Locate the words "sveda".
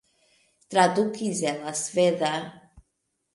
1.83-2.33